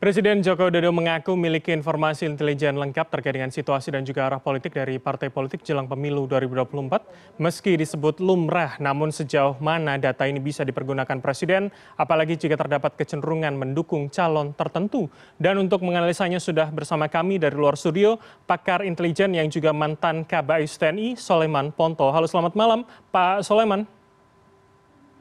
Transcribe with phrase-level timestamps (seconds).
[0.00, 4.72] Presiden Joko Widodo mengaku memiliki informasi intelijen lengkap terkait dengan situasi dan juga arah politik
[4.72, 7.36] dari partai politik jelang pemilu 2024.
[7.36, 11.68] Meski disebut lumrah, namun sejauh mana data ini bisa dipergunakan Presiden,
[12.00, 15.12] apalagi jika terdapat kecenderungan mendukung calon tertentu.
[15.36, 18.16] Dan untuk menganalisanya sudah bersama kami dari luar studio,
[18.48, 22.08] pakar intelijen yang juga mantan Kabais TNI, Soleman Ponto.
[22.08, 23.84] Halo selamat malam, Pak Soleman.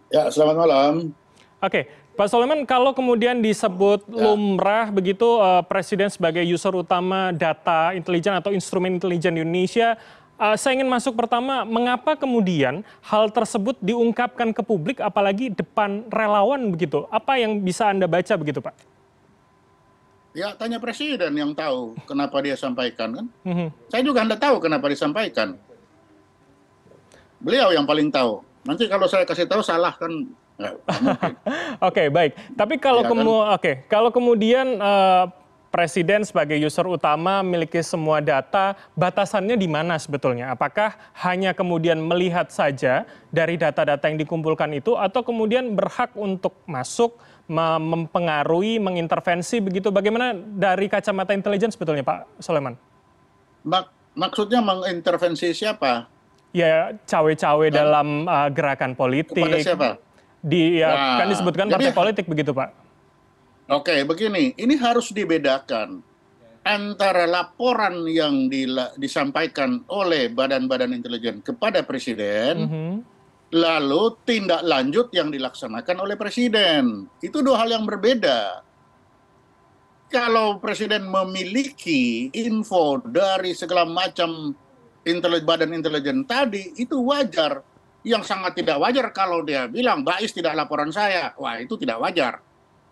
[0.08, 1.12] Ya, selamat malam.
[1.60, 4.32] Oke, Pak Soleman, kalau kemudian disebut ya.
[4.32, 10.00] lumrah begitu uh, Presiden sebagai user utama data intelijen atau instrumen intelijen Indonesia,
[10.40, 16.64] uh, saya ingin masuk pertama, mengapa kemudian hal tersebut diungkapkan ke publik, apalagi depan relawan
[16.72, 17.04] begitu?
[17.12, 18.76] Apa yang bisa anda baca begitu, Pak?
[20.32, 23.26] Ya, tanya Presiden yang tahu kenapa dia sampaikan kan.
[23.44, 23.68] Mm -hmm.
[23.92, 25.60] Saya juga anda tahu kenapa disampaikan.
[27.44, 28.48] Beliau yang paling tahu.
[28.64, 30.12] Nanti kalau saya kasih tahu salah kan
[31.88, 32.36] Oke, baik.
[32.56, 33.56] Tapi kalau ya, kemu kan?
[33.56, 35.32] oke, kalau kemudian uh,
[35.70, 40.52] presiden sebagai user utama memiliki semua data, batasannya di mana sebetulnya?
[40.52, 47.16] Apakah hanya kemudian melihat saja dari data-data yang dikumpulkan itu atau kemudian berhak untuk masuk
[47.50, 49.94] mempengaruhi, mengintervensi begitu?
[49.94, 52.76] Bagaimana dari kacamata intelijen sebetulnya Pak Soleman?
[53.64, 56.10] Mak maksudnya mengintervensi siapa?
[56.50, 59.38] Ya, cawe-cawe dalam uh, gerakan politik.
[59.38, 60.09] Kepada siapa?
[60.40, 62.70] Di ya, nah, kan disebutkan partai politik begitu Pak.
[63.70, 66.02] Oke, begini, ini harus dibedakan
[66.66, 68.50] antara laporan yang
[68.98, 72.94] disampaikan oleh badan-badan intelijen kepada presiden, mm -hmm.
[73.54, 77.06] lalu tindak lanjut yang dilaksanakan oleh presiden.
[77.22, 78.66] Itu dua hal yang berbeda.
[80.10, 84.58] Kalau presiden memiliki info dari segala macam
[85.06, 87.62] intelijen, badan intelijen tadi, itu wajar
[88.04, 91.36] yang sangat tidak wajar kalau dia bilang Bais tidak laporan saya.
[91.36, 92.40] Wah, itu tidak wajar.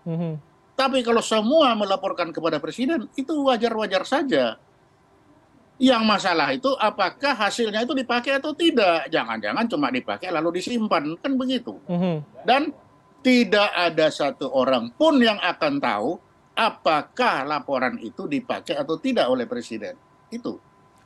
[0.04, 0.34] Mm-hmm.
[0.78, 4.60] Tapi kalau semua melaporkan kepada presiden, itu wajar-wajar saja.
[5.78, 9.08] Yang masalah itu apakah hasilnya itu dipakai atau tidak.
[9.14, 11.16] Jangan-jangan cuma dipakai lalu disimpan.
[11.22, 11.78] Kan begitu.
[11.88, 12.16] Mm-hmm.
[12.44, 12.74] Dan
[13.24, 16.10] tidak ada satu orang pun yang akan tahu
[16.58, 19.94] apakah laporan itu dipakai atau tidak oleh presiden.
[20.34, 20.58] Itu.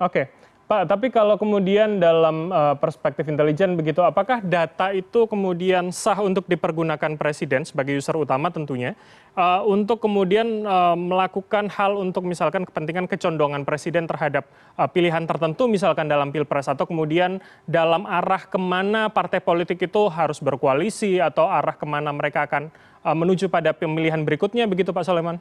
[0.02, 0.26] Oke.
[0.26, 0.41] Okay.
[0.72, 6.48] Pak, tapi kalau kemudian dalam uh, perspektif intelijen begitu, apakah data itu kemudian sah untuk
[6.48, 8.96] dipergunakan presiden sebagai user utama tentunya
[9.36, 14.48] uh, untuk kemudian uh, melakukan hal untuk misalkan kepentingan kecondongan presiden terhadap
[14.96, 20.40] pilihan tertentu misalkan dalam pilpres atau kemudian dalam arah ke mana partai politik itu harus
[20.40, 22.72] berkoalisi atau arah ke mana mereka akan
[23.04, 25.36] menuju pada pemilihan berikutnya begitu Pak Soleman?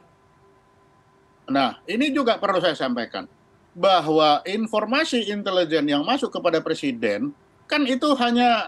[1.47, 3.31] Nah, ini juga perlu saya sampaikan
[3.71, 7.31] bahwa informasi intelijen yang masuk kepada presiden
[7.71, 8.67] kan itu hanya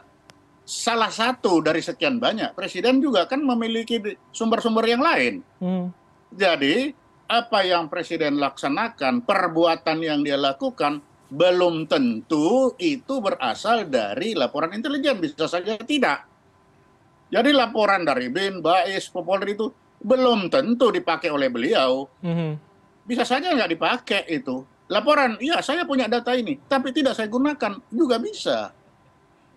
[0.63, 2.55] salah satu dari sekian banyak.
[2.55, 3.99] Presiden juga kan memiliki
[4.31, 5.43] sumber-sumber yang lain.
[5.59, 5.91] Hmm.
[6.31, 6.95] Jadi
[7.27, 15.19] apa yang presiden laksanakan, perbuatan yang dia lakukan belum tentu itu berasal dari laporan intelijen,
[15.19, 16.29] bisa saja tidak.
[17.27, 19.67] Jadi laporan dari BIN, BAIS, Popolri itu
[19.99, 22.07] belum tentu dipakai oleh beliau.
[22.23, 22.55] Hmm.
[23.03, 27.79] Bisa saja nggak dipakai itu laporan, iya saya punya data ini, tapi tidak saya gunakan
[27.91, 28.71] juga bisa.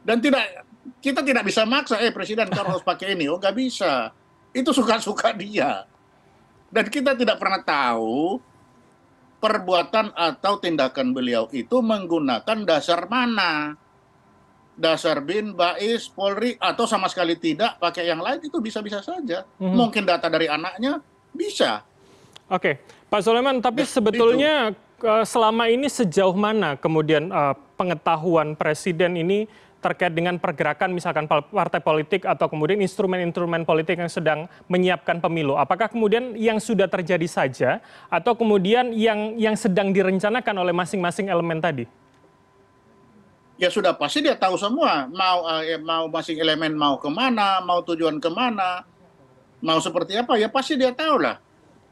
[0.07, 0.67] Dan tidak
[1.03, 4.15] kita tidak bisa maksa, eh presiden kalau harus pakai ini, oh nggak bisa.
[4.55, 5.85] Itu suka-suka dia.
[6.71, 8.39] Dan kita tidak pernah tahu
[9.39, 13.79] perbuatan atau tindakan beliau itu menggunakan dasar mana.
[14.77, 19.49] Dasar BIN, BAIS, Polri, atau sama sekali tidak pakai yang lain itu bisa-bisa saja.
[19.57, 19.73] Mm -hmm.
[19.73, 21.01] Mungkin data dari anaknya
[21.33, 21.81] bisa.
[22.53, 29.45] Oke, Pak Soleman, tapi sebetulnya selama ini sejauh mana kemudian uh, pengetahuan presiden ini
[29.85, 35.55] terkait dengan pergerakan misalkan partai politik atau kemudian instrumen-instrumen politik yang sedang menyiapkan pemilu.
[35.55, 37.71] Apakah kemudian yang sudah terjadi saja
[38.11, 41.85] atau kemudian yang yang sedang direncanakan oleh masing-masing elemen tadi?
[43.57, 47.79] Ya sudah pasti dia tahu semua mau uh, mau masing elemen mau ke mana, mau
[47.85, 48.83] tujuan ke mana,
[49.63, 51.39] mau seperti apa ya pasti dia tahu lah.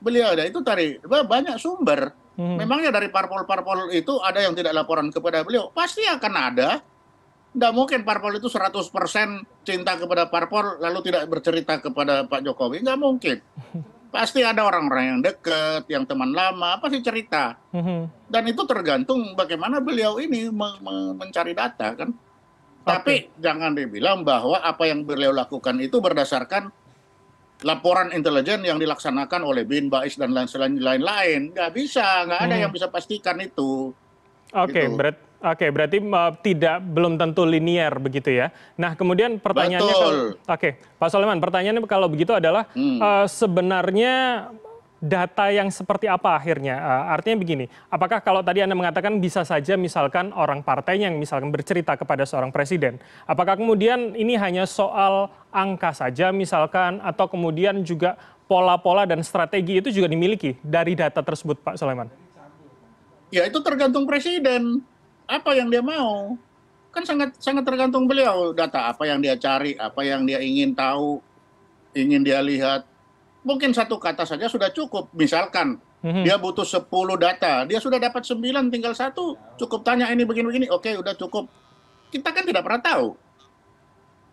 [0.03, 2.24] Beliau ada itu dari banyak sumber.
[2.35, 5.71] Memangnya dari parpol-parpol itu ada yang tidak laporan kepada beliau?
[5.71, 6.83] Pasti akan ada.
[7.55, 8.83] Tidak mungkin parpol itu 100%
[9.63, 12.83] cinta kepada parpol lalu tidak bercerita kepada Pak Jokowi.
[12.83, 13.39] Nggak mungkin.
[14.15, 17.59] Pasti ada orang-orang yang dekat, yang teman lama, pasti cerita.
[17.75, 18.07] Hmm.
[18.31, 20.55] Dan itu tergantung bagaimana beliau ini
[21.19, 22.15] mencari data kan.
[22.15, 22.87] Okay.
[22.87, 26.71] Tapi jangan dibilang bahwa apa yang beliau lakukan itu berdasarkan
[27.63, 31.55] laporan intelijen yang dilaksanakan oleh bin, Bais dan lain-lain.
[31.55, 32.63] Nggak bisa, nggak ada hmm.
[32.67, 33.95] yang bisa pastikan itu.
[34.55, 34.99] Oke, okay, gitu.
[34.99, 38.49] berat, Oke, berarti uh, tidak belum tentu linier begitu ya.
[38.81, 39.97] Nah, kemudian pertanyaannya,
[40.41, 42.97] oke, okay, Pak Soleman, pertanyaannya kalau begitu adalah hmm.
[42.97, 44.49] uh, sebenarnya
[45.05, 46.81] data yang seperti apa akhirnya?
[46.81, 51.53] Uh, artinya begini, apakah kalau tadi Anda mengatakan bisa saja misalkan orang partainya yang misalkan
[51.53, 52.97] bercerita kepada seorang presiden,
[53.29, 58.17] apakah kemudian ini hanya soal angka saja misalkan atau kemudian juga
[58.49, 62.09] pola-pola dan strategi itu juga dimiliki dari data tersebut Pak Soleman?
[63.29, 64.81] Ya itu tergantung presiden
[65.29, 66.37] apa yang dia mau
[66.95, 71.19] kan sangat sangat tergantung beliau data apa yang dia cari apa yang dia ingin tahu
[71.91, 72.87] ingin dia lihat
[73.45, 75.13] mungkin satu kata saja sudah cukup.
[75.13, 76.25] Misalkan mm-hmm.
[76.25, 76.89] dia butuh 10
[77.21, 77.69] data.
[77.69, 78.41] Dia sudah dapat 9
[78.73, 79.37] tinggal satu.
[79.61, 80.73] Cukup tanya ini begini-begini.
[80.73, 81.47] Oke udah cukup.
[82.11, 83.09] Kita kan tidak pernah tahu.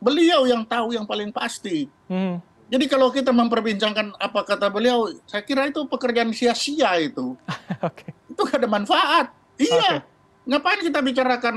[0.02, 1.86] Beliau yang tahu yang paling pasti.
[2.10, 2.42] Mm.
[2.72, 7.36] jadi kalau kita memperbincangkan apa kata beliau saya kira itu pekerjaan sia-sia itu.
[7.82, 8.14] Okay.
[8.30, 9.34] itu gak ada manfaat.
[9.58, 10.06] Iya.
[10.06, 10.50] Okay.
[10.54, 11.56] ngapain kita bicarakan?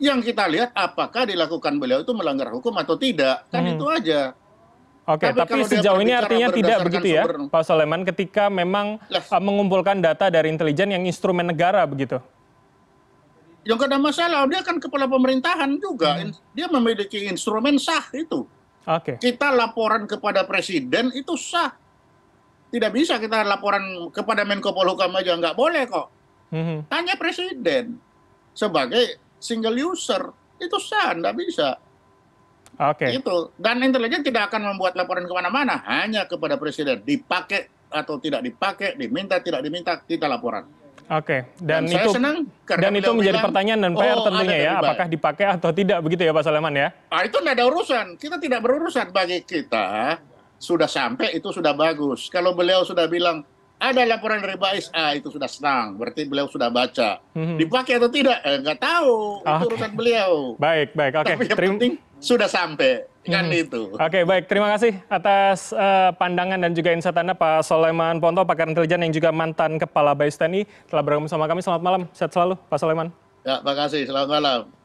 [0.00, 3.46] Yang kita lihat apakah dilakukan beliau itu melanggar hukum atau tidak?
[3.54, 3.72] Kan hmm.
[3.76, 4.34] itu aja
[5.10, 7.50] Oke, tapi, tapi sejauh ini artinya tidak begitu ya, sumber...
[7.50, 9.02] Pak Soleman, ketika memang.
[9.10, 12.22] Uh, mengumpulkan data dari intelijen yang instrumen negara begitu?
[13.66, 16.32] Ya nggak ada masalah, dia kan kepala pemerintahan juga, hmm.
[16.56, 18.46] dia memiliki instrumen sah itu.
[18.88, 19.20] Oke.
[19.20, 21.74] Kita laporan kepada presiden itu sah.
[22.70, 26.06] Tidak bisa kita laporan kepada Menko Polhukam aja nggak boleh kok.
[26.54, 26.86] Hmm.
[26.86, 27.98] Tanya presiden
[28.56, 31.76] sebagai single user itu sah, nggak bisa.
[32.80, 33.12] Oke.
[33.12, 33.20] Okay.
[33.20, 38.40] Itu dan intelijen tidak akan membuat laporan ke mana-mana, hanya kepada presiden dipakai atau tidak
[38.40, 40.64] dipakai, diminta tidak diminta kita laporan.
[41.10, 41.58] Oke, okay.
[41.58, 42.36] dan, dan itu senang
[42.70, 46.22] dan itu menjadi bilang, pertanyaan dan PR oh, tentunya ya, apakah dipakai atau tidak begitu
[46.22, 46.88] ya Pak Saleman ya?
[47.10, 50.16] Ah itu tidak ada urusan, kita tidak berurusan bagi kita
[50.62, 52.30] sudah sampai itu sudah bagus.
[52.30, 53.42] Kalau beliau sudah bilang
[53.80, 57.18] ada laporan dari Bais, ah itu sudah senang, berarti beliau sudah baca.
[57.34, 57.58] Hmm.
[57.58, 58.38] Dipakai atau tidak?
[58.46, 59.50] Eh, nggak tahu, okay.
[59.50, 60.32] itu urusan beliau.
[60.62, 61.26] Baik, baik, oke.
[61.26, 61.34] Okay.
[61.34, 61.72] Tapi yang Terima...
[61.74, 63.62] penting sudah sampai, kan hmm.
[63.66, 63.82] itu.
[63.96, 64.44] Oke, okay, baik.
[64.46, 69.12] Terima kasih atas uh, pandangan dan juga insight Anda, Pak Soleman Ponto, pakar intelijen yang
[69.12, 71.64] juga mantan Kepala Bais TNI, telah bergabung sama kami.
[71.64, 73.08] Selamat malam, sehat selalu, Pak Soleman.
[73.42, 74.04] Ya, terima kasih.
[74.04, 74.79] Selamat malam.